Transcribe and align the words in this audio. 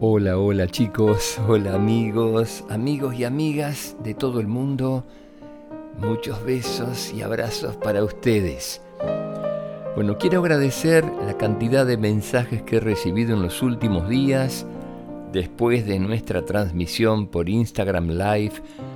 Hola, 0.00 0.38
hola 0.38 0.66
chicos, 0.66 1.38
hola 1.46 1.76
amigos, 1.76 2.64
amigos 2.68 3.14
y 3.14 3.22
amigas 3.22 3.96
de 4.02 4.12
todo 4.14 4.40
el 4.40 4.48
mundo. 4.48 5.04
Muchos 6.00 6.44
besos 6.44 7.14
y 7.14 7.22
abrazos 7.22 7.76
para 7.76 8.02
ustedes. 8.02 8.82
Bueno, 9.94 10.18
quiero 10.18 10.40
agradecer 10.40 11.04
la 11.04 11.38
cantidad 11.38 11.86
de 11.86 11.96
mensajes 11.96 12.62
que 12.62 12.78
he 12.78 12.80
recibido 12.80 13.36
en 13.36 13.42
los 13.42 13.62
últimos 13.62 14.08
días 14.08 14.66
después 15.32 15.86
de 15.86 16.00
nuestra 16.00 16.44
transmisión 16.44 17.28
por 17.28 17.48
Instagram 17.48 18.08
Live 18.08 18.54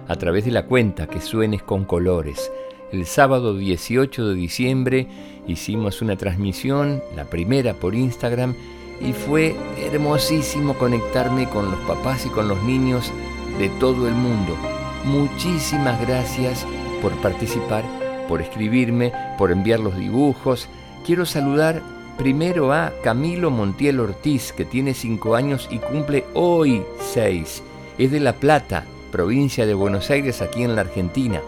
a 0.08 0.16
través 0.16 0.46
de 0.46 0.50
la 0.50 0.66
cuenta 0.66 1.06
que 1.06 1.20
suenes 1.20 1.62
con 1.62 1.84
colores. 1.84 2.50
El 2.90 3.06
sábado 3.06 3.56
18 3.56 4.30
de 4.30 4.34
diciembre 4.34 5.06
hicimos 5.46 6.02
una 6.02 6.16
transmisión, 6.16 7.00
la 7.14 7.24
primera 7.26 7.74
por 7.74 7.94
Instagram, 7.94 8.56
y 9.00 9.12
fue 9.12 9.56
hermosísimo 9.78 10.74
conectarme 10.74 11.48
con 11.48 11.70
los 11.70 11.80
papás 11.80 12.26
y 12.26 12.28
con 12.28 12.48
los 12.48 12.62
niños 12.62 13.12
de 13.58 13.68
todo 13.80 14.08
el 14.08 14.14
mundo. 14.14 14.56
Muchísimas 15.04 16.00
gracias 16.00 16.66
por 17.00 17.12
participar, 17.20 17.84
por 18.29 18.42
escribirme, 18.42 19.12
por 19.39 19.53
enviar 19.53 19.80
los 19.80 19.96
dibujos. 19.96 20.68
Quiero 21.06 21.25
saludar 21.25 21.82
primero 22.18 22.72
a 22.72 22.92
Camilo 23.03 23.50
Montiel 23.50 24.00
Ortiz, 24.00 24.53
que 24.53 24.64
tiene 24.64 24.94
5 24.94 25.36
años 25.36 25.68
y 25.70 25.78
cumple 25.78 26.25
hoy 26.34 26.82
6. 27.00 27.62
Es 27.96 28.11
de 28.11 28.20
La 28.20 28.34
Plata, 28.34 28.84
provincia 29.12 29.67
de 29.67 29.75
Buenos 29.75 30.11
Aires, 30.11 30.42
aquí 30.42 30.64
en 30.64 30.75
la 30.75 30.82
Argentina. 30.82 31.40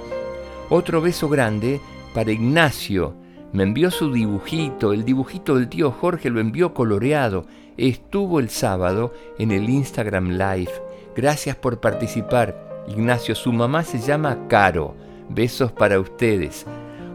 Otro 0.69 1.01
beso 1.01 1.29
grande 1.29 1.81
para 2.15 2.31
Ignacio, 2.31 3.15
me 3.53 3.65
envió 3.65 3.91
su 3.91 4.13
dibujito, 4.13 4.93
el 4.93 5.05
dibujito 5.05 5.57
del 5.57 5.69
tío 5.69 5.91
Jorge 5.91 6.31
lo 6.31 6.41
envió 6.41 6.73
coloreado. 6.73 7.47
Estuvo 7.77 8.39
el 8.39 8.49
sábado 8.49 9.13
en 9.39 9.51
el 9.51 9.69
Instagram 9.69 10.31
Live. 10.31 10.71
Gracias 11.17 11.57
por 11.57 11.81
participar. 11.81 12.85
Ignacio, 12.87 13.35
su 13.35 13.53
mamá 13.53 13.83
se 13.83 13.99
llama 13.99 14.47
Caro. 14.49 14.95
Besos 15.29 15.73
para 15.73 15.99
ustedes. 15.99 16.65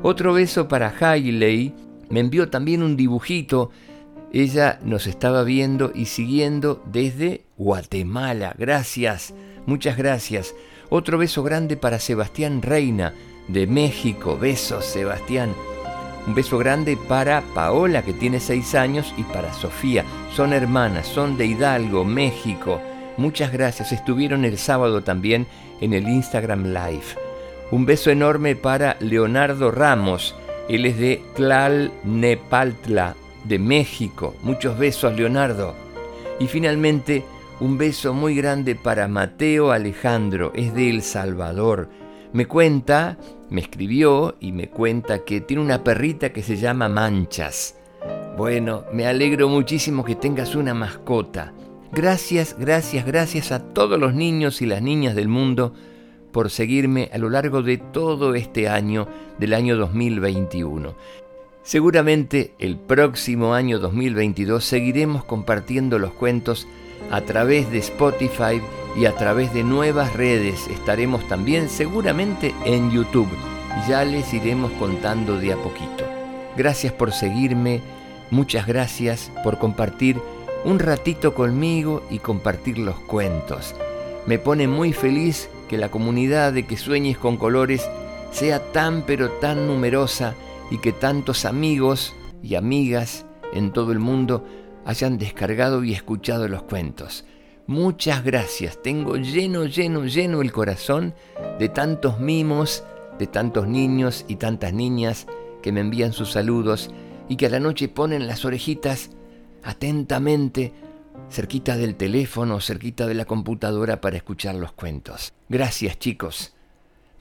Otro 0.03 0.33
beso 0.33 0.67
para 0.67 0.93
Hailey. 0.99 1.73
Me 2.09 2.19
envió 2.19 2.49
también 2.49 2.83
un 2.83 2.97
dibujito. 2.97 3.71
Ella 4.33 4.79
nos 4.83 5.07
estaba 5.07 5.43
viendo 5.43 5.91
y 5.95 6.05
siguiendo 6.05 6.83
desde 6.91 7.45
Guatemala. 7.57 8.53
Gracias, 8.57 9.33
muchas 9.65 9.97
gracias. 9.97 10.53
Otro 10.89 11.17
beso 11.17 11.43
grande 11.43 11.77
para 11.77 11.99
Sebastián 11.99 12.61
Reina 12.61 13.13
de 13.47 13.67
México. 13.67 14.37
Besos, 14.37 14.85
Sebastián. 14.85 15.53
Un 16.27 16.33
beso 16.33 16.57
grande 16.57 16.97
para 16.97 17.41
Paola, 17.53 18.03
que 18.03 18.13
tiene 18.13 18.39
seis 18.39 18.73
años, 18.73 19.13
y 19.17 19.23
para 19.23 19.53
Sofía. 19.53 20.03
Son 20.33 20.53
hermanas, 20.53 21.07
son 21.07 21.37
de 21.37 21.45
Hidalgo, 21.45 22.03
México. 22.03 22.81
Muchas 23.17 23.51
gracias. 23.51 23.91
Estuvieron 23.91 24.43
el 24.43 24.57
sábado 24.57 25.01
también 25.01 25.45
en 25.81 25.93
el 25.93 26.07
Instagram 26.07 26.65
Live. 26.65 27.15
Un 27.71 27.85
beso 27.85 28.09
enorme 28.09 28.55
para 28.55 28.97
Leonardo 28.99 29.71
Ramos. 29.71 30.35
Él 30.67 30.85
es 30.85 30.97
de 30.97 31.21
Tlalnepaltla, 31.35 33.15
de 33.43 33.59
México. 33.59 34.35
Muchos 34.41 34.77
besos, 34.77 35.15
Leonardo. 35.15 35.75
Y 36.39 36.47
finalmente, 36.47 37.23
un 37.59 37.77
beso 37.77 38.13
muy 38.13 38.35
grande 38.35 38.75
para 38.75 39.07
Mateo 39.07 39.71
Alejandro. 39.71 40.51
Es 40.55 40.73
de 40.73 40.89
El 40.89 41.03
Salvador. 41.03 41.87
Me 42.35 42.47
cuenta 42.47 43.17
me 43.49 43.61
escribió 43.61 44.35
y 44.41 44.51
me 44.51 44.67
cuenta 44.67 45.23
que 45.23 45.39
tiene 45.39 45.63
una 45.63 45.85
perrita 45.85 46.33
que 46.33 46.43
se 46.43 46.57
llama 46.57 46.89
Manchas. 46.89 47.77
Bueno, 48.37 48.83
me 48.91 49.07
alegro 49.07 49.47
muchísimo 49.47 50.03
que 50.03 50.15
tengas 50.15 50.53
una 50.53 50.73
mascota. 50.73 51.53
Gracias, 51.93 52.57
gracias, 52.59 53.05
gracias 53.05 53.53
a 53.53 53.59
todos 53.59 53.97
los 53.97 54.13
niños 54.13 54.61
y 54.61 54.65
las 54.65 54.81
niñas 54.81 55.15
del 55.15 55.29
mundo 55.29 55.73
por 56.33 56.49
seguirme 56.49 57.09
a 57.13 57.17
lo 57.19 57.29
largo 57.29 57.61
de 57.63 57.77
todo 57.77 58.35
este 58.35 58.67
año 58.67 59.07
del 59.39 59.53
año 59.53 59.77
2021. 59.77 60.93
Seguramente 61.63 62.53
el 62.59 62.75
próximo 62.75 63.53
año 63.53 63.79
2022 63.79 64.61
seguiremos 64.61 65.23
compartiendo 65.23 65.99
los 65.99 66.11
cuentos 66.11 66.67
a 67.11 67.21
través 67.21 67.71
de 67.71 67.77
Spotify 67.77 68.59
y 68.95 69.05
a 69.05 69.15
través 69.15 69.53
de 69.53 69.63
nuevas 69.63 70.13
redes. 70.13 70.67
Estaremos 70.67 71.27
también 71.27 71.69
seguramente 71.69 72.53
en 72.65 72.91
YouTube. 72.91 73.29
Ya 73.87 74.03
les 74.05 74.33
iremos 74.33 74.71
contando 74.73 75.37
de 75.37 75.53
a 75.53 75.57
poquito. 75.57 76.05
Gracias 76.55 76.93
por 76.93 77.11
seguirme, 77.11 77.81
muchas 78.31 78.65
gracias 78.65 79.31
por 79.43 79.59
compartir 79.59 80.21
un 80.63 80.79
ratito 80.79 81.33
conmigo 81.33 82.01
y 82.09 82.19
compartir 82.19 82.79
los 82.79 82.95
cuentos. 83.01 83.75
Me 84.25 84.39
pone 84.39 84.67
muy 84.67 84.93
feliz 84.93 85.49
que 85.67 85.77
la 85.77 85.89
comunidad 85.89 86.53
de 86.53 86.65
que 86.65 86.77
sueñes 86.77 87.17
con 87.17 87.37
colores 87.37 87.87
sea 88.31 88.71
tan 88.71 89.03
pero 89.03 89.29
tan 89.31 89.67
numerosa 89.67 90.33
y 90.71 90.77
que 90.77 90.91
tantos 90.91 91.45
amigos 91.45 92.15
y 92.41 92.55
amigas 92.55 93.25
en 93.53 93.71
todo 93.71 93.91
el 93.91 93.99
mundo 93.99 94.45
hayan 94.85 95.17
descargado 95.17 95.83
y 95.83 95.93
escuchado 95.93 96.47
los 96.47 96.63
cuentos. 96.63 97.25
Muchas 97.67 98.23
gracias, 98.23 98.81
tengo 98.83 99.15
lleno, 99.17 99.65
lleno, 99.65 100.05
lleno 100.05 100.41
el 100.41 100.51
corazón 100.51 101.15
de 101.57 101.67
tantos 101.67 102.19
mimos, 102.19 102.83
de 103.17 103.25
tantos 103.25 103.67
niños 103.67 104.23
y 104.27 104.35
tantas 104.35 104.71
niñas 104.71 105.25
que 105.63 105.71
me 105.71 105.79
envían 105.79 106.13
sus 106.13 106.31
saludos 106.31 106.91
y 107.27 107.37
que 107.37 107.47
a 107.47 107.49
la 107.49 107.59
noche 107.59 107.87
ponen 107.87 108.27
las 108.27 108.45
orejitas 108.45 109.09
atentamente 109.63 110.73
cerquita 111.31 111.75
del 111.75 111.95
teléfono, 111.95 112.61
cerquita 112.61 113.07
de 113.07 113.15
la 113.15 113.25
computadora 113.25 113.99
para 113.99 114.17
escuchar 114.17 114.53
los 114.53 114.71
cuentos. 114.73 115.33
Gracias 115.49 115.97
chicos. 115.97 116.53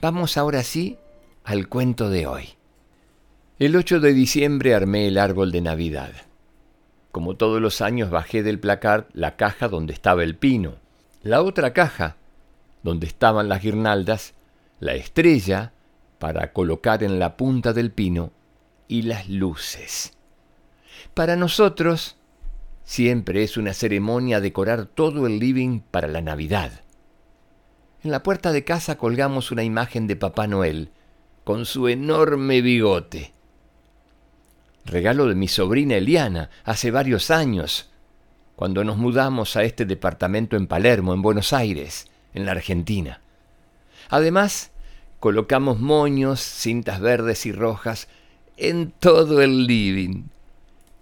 Vamos 0.02 0.36
ahora 0.36 0.62
sí 0.62 0.98
al 1.44 1.68
cuento 1.68 2.10
de 2.10 2.26
hoy. 2.26 2.48
El 3.58 3.76
8 3.76 4.00
de 4.00 4.12
diciembre 4.12 4.74
armé 4.74 5.06
el 5.06 5.16
árbol 5.16 5.52
de 5.52 5.62
Navidad. 5.62 6.12
Como 7.14 7.36
todos 7.36 7.62
los 7.62 7.80
años 7.80 8.10
bajé 8.10 8.42
del 8.42 8.58
placar 8.58 9.06
la 9.12 9.36
caja 9.36 9.68
donde 9.68 9.92
estaba 9.92 10.24
el 10.24 10.34
pino, 10.34 10.78
la 11.22 11.42
otra 11.42 11.72
caja 11.72 12.16
donde 12.82 13.06
estaban 13.06 13.48
las 13.48 13.62
guirnaldas, 13.62 14.34
la 14.80 14.94
estrella 14.94 15.72
para 16.18 16.52
colocar 16.52 17.04
en 17.04 17.20
la 17.20 17.36
punta 17.36 17.72
del 17.72 17.92
pino 17.92 18.32
y 18.88 19.02
las 19.02 19.28
luces. 19.28 20.14
Para 21.14 21.36
nosotros 21.36 22.16
siempre 22.82 23.44
es 23.44 23.56
una 23.56 23.74
ceremonia 23.74 24.40
decorar 24.40 24.86
todo 24.86 25.28
el 25.28 25.38
living 25.38 25.82
para 25.92 26.08
la 26.08 26.20
Navidad. 26.20 26.80
En 28.02 28.10
la 28.10 28.24
puerta 28.24 28.50
de 28.50 28.64
casa 28.64 28.98
colgamos 28.98 29.52
una 29.52 29.62
imagen 29.62 30.08
de 30.08 30.16
Papá 30.16 30.48
Noel 30.48 30.90
con 31.44 31.64
su 31.64 31.86
enorme 31.86 32.60
bigote 32.60 33.34
regalo 34.84 35.26
de 35.26 35.34
mi 35.34 35.48
sobrina 35.48 35.96
Eliana 35.96 36.50
hace 36.64 36.90
varios 36.90 37.30
años, 37.30 37.90
cuando 38.56 38.84
nos 38.84 38.96
mudamos 38.96 39.56
a 39.56 39.64
este 39.64 39.84
departamento 39.84 40.56
en 40.56 40.66
Palermo, 40.66 41.14
en 41.14 41.22
Buenos 41.22 41.52
Aires, 41.52 42.08
en 42.34 42.46
la 42.46 42.52
Argentina. 42.52 43.20
Además, 44.10 44.70
colocamos 45.20 45.80
moños, 45.80 46.40
cintas 46.40 47.00
verdes 47.00 47.46
y 47.46 47.52
rojas 47.52 48.08
en 48.56 48.92
todo 48.92 49.42
el 49.42 49.66
living. 49.66 50.24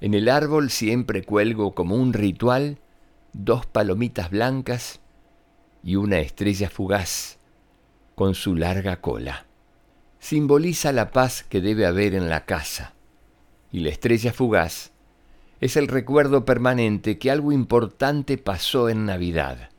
En 0.00 0.14
el 0.14 0.28
árbol 0.28 0.70
siempre 0.70 1.22
cuelgo 1.22 1.74
como 1.74 1.96
un 1.96 2.12
ritual 2.12 2.78
dos 3.32 3.66
palomitas 3.66 4.30
blancas 4.30 5.00
y 5.82 5.96
una 5.96 6.18
estrella 6.18 6.70
fugaz 6.70 7.38
con 8.14 8.34
su 8.34 8.54
larga 8.56 9.00
cola. 9.00 9.46
Simboliza 10.18 10.92
la 10.92 11.10
paz 11.10 11.42
que 11.42 11.60
debe 11.60 11.86
haber 11.86 12.14
en 12.14 12.28
la 12.28 12.44
casa 12.44 12.94
y 13.72 13.80
la 13.80 13.88
estrella 13.88 14.32
fugaz 14.32 14.92
es 15.62 15.76
el 15.76 15.88
recuerdo 15.88 16.44
permanente 16.44 17.18
que 17.18 17.30
algo 17.30 17.52
importante 17.52 18.36
pasó 18.36 18.88
en 18.88 19.06
Navidad. 19.06 19.70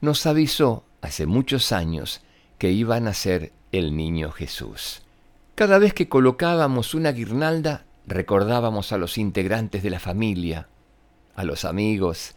Nos 0.00 0.26
avisó 0.26 0.84
hace 1.02 1.26
muchos 1.26 1.72
años 1.72 2.22
que 2.56 2.70
iba 2.70 2.96
a 2.96 3.00
nacer 3.00 3.52
el 3.72 3.96
niño 3.96 4.30
Jesús. 4.30 5.02
Cada 5.56 5.78
vez 5.78 5.92
que 5.92 6.08
colocábamos 6.08 6.94
una 6.94 7.10
guirnalda, 7.10 7.84
recordábamos 8.06 8.92
a 8.92 8.96
los 8.96 9.18
integrantes 9.18 9.82
de 9.82 9.90
la 9.90 9.98
familia, 9.98 10.68
a 11.34 11.42
los 11.42 11.64
amigos 11.64 12.36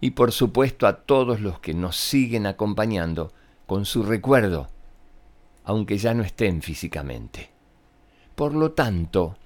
y 0.00 0.12
por 0.12 0.32
supuesto 0.32 0.86
a 0.86 1.02
todos 1.02 1.40
los 1.40 1.60
que 1.60 1.74
nos 1.74 1.96
siguen 1.96 2.46
acompañando 2.46 3.34
con 3.66 3.84
su 3.84 4.02
recuerdo, 4.02 4.70
aunque 5.64 5.98
ya 5.98 6.14
no 6.14 6.22
estén 6.22 6.62
físicamente. 6.62 7.50
Por 8.34 8.54
lo 8.54 8.72
tanto, 8.72 9.36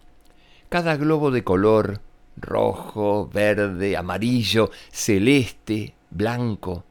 cada 0.69 0.97
globo 0.97 1.31
de 1.31 1.45
color, 1.45 2.01
rojo, 2.37 3.29
verde, 3.33 3.97
amarillo, 3.97 4.71
celeste, 4.91 5.95
blanco, 6.11 6.85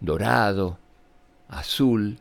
dorado, 0.00 0.78
azul, 1.48 2.18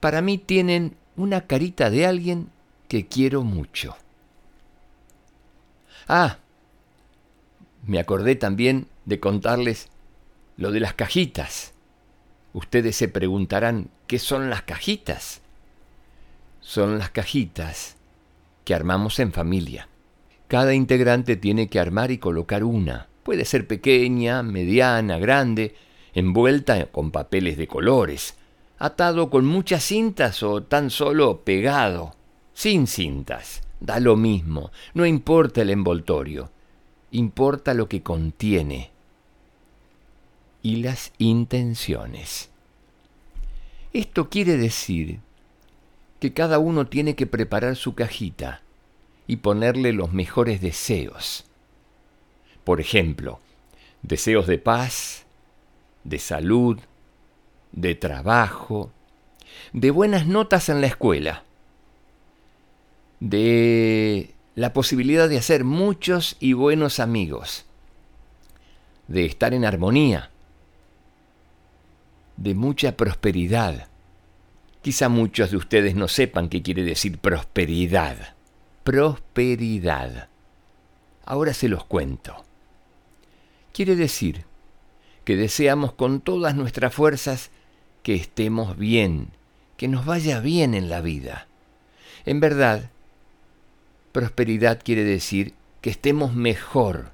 para 0.00 0.20
mí 0.20 0.38
tienen 0.38 0.96
una 1.16 1.46
carita 1.46 1.90
de 1.90 2.06
alguien 2.06 2.50
que 2.88 3.06
quiero 3.06 3.42
mucho. 3.42 3.96
Ah, 6.08 6.38
me 7.86 7.98
acordé 7.98 8.36
también 8.36 8.88
de 9.04 9.20
contarles 9.20 9.88
lo 10.56 10.72
de 10.72 10.80
las 10.80 10.94
cajitas. 10.94 11.74
Ustedes 12.52 12.96
se 12.96 13.08
preguntarán, 13.08 13.90
¿qué 14.06 14.18
son 14.18 14.50
las 14.50 14.62
cajitas? 14.62 15.40
Son 16.60 16.98
las 16.98 17.10
cajitas 17.10 17.96
que 18.64 18.74
armamos 18.74 19.18
en 19.18 19.32
familia. 19.32 19.88
Cada 20.48 20.74
integrante 20.74 21.36
tiene 21.36 21.68
que 21.68 21.80
armar 21.80 22.10
y 22.10 22.18
colocar 22.18 22.64
una. 22.64 23.08
Puede 23.22 23.44
ser 23.44 23.66
pequeña, 23.66 24.42
mediana, 24.42 25.18
grande, 25.18 25.74
envuelta 26.14 26.86
con 26.86 27.10
papeles 27.10 27.56
de 27.56 27.66
colores, 27.66 28.36
atado 28.78 29.30
con 29.30 29.46
muchas 29.46 29.82
cintas 29.82 30.42
o 30.42 30.62
tan 30.62 30.90
solo 30.90 31.42
pegado, 31.42 32.14
sin 32.52 32.86
cintas. 32.86 33.62
Da 33.80 33.98
lo 33.98 34.16
mismo, 34.16 34.70
no 34.94 35.06
importa 35.06 35.62
el 35.62 35.70
envoltorio, 35.70 36.50
importa 37.10 37.74
lo 37.74 37.88
que 37.88 38.02
contiene 38.02 38.90
y 40.62 40.76
las 40.76 41.12
intenciones. 41.18 42.50
Esto 43.92 44.30
quiere 44.30 44.56
decir 44.56 45.20
que 46.22 46.32
cada 46.32 46.60
uno 46.60 46.86
tiene 46.86 47.16
que 47.16 47.26
preparar 47.26 47.74
su 47.74 47.96
cajita 47.96 48.62
y 49.26 49.38
ponerle 49.38 49.92
los 49.92 50.12
mejores 50.12 50.60
deseos. 50.60 51.46
Por 52.62 52.80
ejemplo, 52.80 53.40
deseos 54.02 54.46
de 54.46 54.58
paz, 54.58 55.24
de 56.04 56.20
salud, 56.20 56.78
de 57.72 57.96
trabajo, 57.96 58.92
de 59.72 59.90
buenas 59.90 60.28
notas 60.28 60.68
en 60.68 60.80
la 60.80 60.86
escuela, 60.86 61.42
de 63.18 64.32
la 64.54 64.72
posibilidad 64.72 65.28
de 65.28 65.38
hacer 65.38 65.64
muchos 65.64 66.36
y 66.38 66.52
buenos 66.52 67.00
amigos, 67.00 67.64
de 69.08 69.26
estar 69.26 69.54
en 69.54 69.64
armonía, 69.64 70.30
de 72.36 72.54
mucha 72.54 72.96
prosperidad. 72.96 73.88
Quizá 74.82 75.08
muchos 75.08 75.52
de 75.52 75.56
ustedes 75.56 75.94
no 75.94 76.08
sepan 76.08 76.48
qué 76.48 76.60
quiere 76.60 76.82
decir 76.82 77.18
prosperidad. 77.18 78.34
Prosperidad. 78.82 80.28
Ahora 81.24 81.54
se 81.54 81.68
los 81.68 81.84
cuento. 81.84 82.44
Quiere 83.72 83.94
decir 83.94 84.44
que 85.24 85.36
deseamos 85.36 85.92
con 85.92 86.20
todas 86.20 86.56
nuestras 86.56 86.92
fuerzas 86.92 87.50
que 88.02 88.16
estemos 88.16 88.76
bien, 88.76 89.28
que 89.76 89.86
nos 89.86 90.04
vaya 90.04 90.40
bien 90.40 90.74
en 90.74 90.90
la 90.90 91.00
vida. 91.00 91.46
En 92.24 92.40
verdad, 92.40 92.90
prosperidad 94.10 94.80
quiere 94.82 95.04
decir 95.04 95.54
que 95.80 95.90
estemos 95.90 96.34
mejor. 96.34 97.12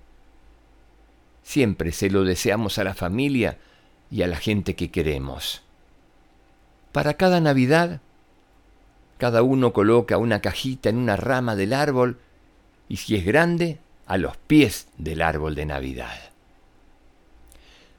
Siempre 1.43 1.93
se 1.93 2.09
lo 2.09 2.25
deseamos 2.25 2.79
a 2.79 2.85
la 2.85 2.95
familia 2.95 3.59
y 4.11 4.23
a 4.23 4.27
la 4.27 4.37
gente 4.37 4.75
que 4.75 4.91
queremos. 4.91 5.68
Para 6.99 7.15
cada 7.15 7.41
Navidad, 7.41 8.01
cada 9.19 9.45
uno 9.45 9.73
coloca 9.73 10.19
una 10.19 10.41
cajita 10.41 10.89
en 10.89 10.97
una 10.97 11.15
rama 11.15 11.55
del 11.55 11.73
árbol 11.73 12.19
y 12.89 12.97
si 12.97 13.15
es 13.15 13.25
grande, 13.25 13.79
a 14.07 14.19
los 14.19 14.37
pies 14.37 14.89
del 14.99 15.23
árbol 15.23 15.55
de 15.55 15.65
Navidad. 15.65 16.19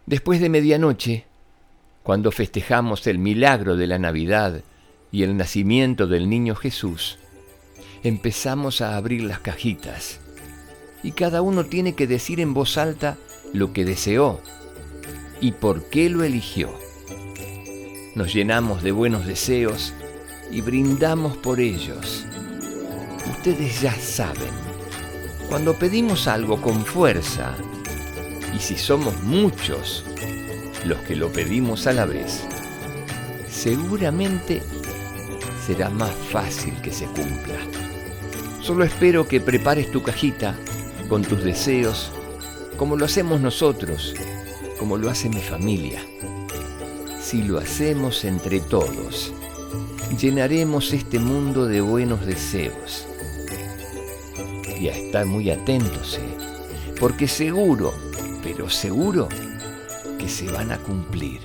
Después 0.06 0.42
de 0.42 0.50
medianoche, 0.50 1.24
cuando 2.04 2.34
festejamos 2.34 3.08
el 3.08 3.20
milagro 3.20 3.78
de 3.78 3.88
la 3.88 4.00
Navidad 4.00 4.64
y 5.14 5.24
el 5.24 5.38
nacimiento 5.38 6.06
del 6.06 6.30
niño 6.30 6.56
Jesús, 6.56 7.20
empezamos 8.04 8.82
a 8.82 8.98
abrir 8.98 9.24
las 9.24 9.40
cajitas 9.40 10.20
y 11.04 11.14
cada 11.14 11.42
uno 11.42 11.64
tiene 11.64 11.96
que 11.96 12.06
decir 12.06 12.42
en 12.42 12.54
voz 12.54 12.78
alta 12.78 13.16
lo 13.54 13.72
que 13.72 13.86
deseó 13.86 14.42
y 15.40 15.54
por 15.54 15.90
qué 15.90 16.10
lo 16.10 16.26
eligió. 16.26 16.89
Nos 18.16 18.34
llenamos 18.34 18.82
de 18.82 18.92
buenos 18.92 19.26
deseos 19.26 19.94
y 20.52 20.62
brindamos 20.62 21.38
por 21.38 21.60
ellos. 21.60 22.26
Ustedes 23.30 23.82
ya 23.82 23.94
saben, 23.94 24.50
cuando 25.48 25.76
pedimos 25.76 26.28
algo 26.28 26.60
con 26.60 26.86
fuerza, 26.86 27.56
y 28.56 28.60
si 28.60 28.78
somos 28.78 29.22
muchos 29.22 30.04
los 30.86 30.98
que 31.00 31.16
lo 31.16 31.32
pedimos 31.32 31.86
a 31.86 31.94
la 31.94 32.06
vez, 32.06 32.42
seguramente 33.48 34.64
será 35.66 35.90
más 35.90 36.12
fácil 36.32 36.74
que 36.82 36.92
se 36.92 37.06
cumpla. 37.06 37.60
Solo 38.62 38.84
espero 38.84 39.28
que 39.28 39.40
prepares 39.40 39.92
tu 39.92 40.02
cajita 40.02 40.56
con 41.08 41.22
tus 41.22 41.44
deseos, 41.44 42.12
como 42.76 42.96
lo 42.96 43.06
hacemos 43.06 43.40
nosotros, 43.40 44.16
como 44.80 44.98
lo 44.98 45.12
hace 45.12 45.30
mi 45.30 45.42
familia. 45.42 46.02
Si 47.30 47.44
lo 47.44 47.60
hacemos 47.60 48.26
entre 48.26 48.60
todos, 48.60 49.32
llenaremos 50.20 50.94
este 50.94 51.20
mundo 51.20 51.68
de 51.68 51.80
buenos 51.80 52.26
deseos. 52.26 53.06
Y 54.80 54.90
a 54.90 54.98
estar 54.98 55.28
muy 55.28 55.52
atentos, 55.52 56.18
¿eh? 56.18 56.38
porque 57.00 57.28
seguro, 57.28 57.94
pero 58.42 58.68
seguro, 58.68 59.30
que 60.18 60.28
se 60.28 60.52
van 60.52 60.72
a 60.72 60.80
cumplir. 60.80 61.40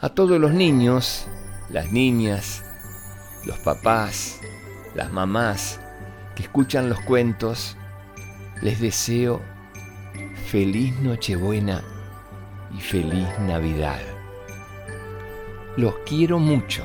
A 0.00 0.08
todos 0.08 0.40
los 0.40 0.54
niños, 0.54 1.26
las 1.68 1.92
niñas, 1.92 2.64
los 3.44 3.58
papás, 3.58 4.40
las 4.94 5.12
mamás 5.12 5.78
que 6.36 6.44
escuchan 6.44 6.88
los 6.88 7.00
cuentos, 7.02 7.76
les 8.62 8.80
deseo 8.80 9.42
feliz 10.46 10.98
Nochebuena 11.00 11.91
y 12.76 12.80
feliz 12.80 13.28
Navidad. 13.40 14.00
Los 15.76 15.94
quiero 16.06 16.38
mucho. 16.38 16.84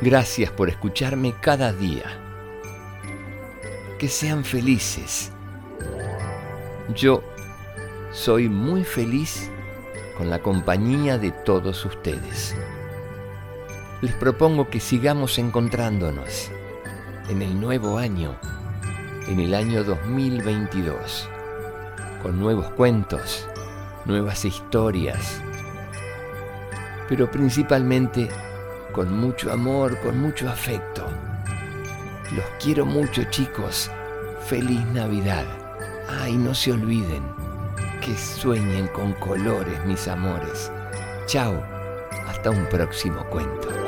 Gracias 0.00 0.50
por 0.52 0.68
escucharme 0.68 1.34
cada 1.40 1.72
día. 1.72 2.04
Que 3.98 4.08
sean 4.08 4.44
felices. 4.44 5.32
Yo 6.94 7.22
soy 8.12 8.48
muy 8.48 8.84
feliz 8.84 9.50
con 10.16 10.30
la 10.30 10.40
compañía 10.40 11.18
de 11.18 11.32
todos 11.32 11.84
ustedes. 11.84 12.54
Les 14.00 14.12
propongo 14.14 14.70
que 14.70 14.78
sigamos 14.78 15.38
encontrándonos 15.38 16.50
en 17.28 17.42
el 17.42 17.60
nuevo 17.60 17.98
año, 17.98 18.38
en 19.26 19.40
el 19.40 19.54
año 19.54 19.82
2022, 19.82 21.28
con 22.22 22.38
nuevos 22.38 22.70
cuentos, 22.70 23.46
nuevas 24.04 24.44
historias, 24.44 25.40
pero 27.08 27.30
principalmente 27.30 28.28
con 28.92 29.18
mucho 29.18 29.52
amor, 29.52 29.98
con 30.00 30.20
mucho 30.20 30.48
afecto. 30.48 31.06
Los 32.34 32.44
quiero 32.62 32.84
mucho 32.84 33.24
chicos. 33.30 33.90
Feliz 34.46 34.84
Navidad. 34.86 35.44
Ay, 36.08 36.36
no 36.36 36.54
se 36.54 36.72
olviden 36.72 37.22
que 38.00 38.16
sueñen 38.16 38.88
con 38.88 39.12
colores, 39.14 39.84
mis 39.86 40.08
amores. 40.08 40.70
Chao. 41.26 41.62
Hasta 42.26 42.50
un 42.50 42.66
próximo 42.66 43.24
cuento. 43.30 43.87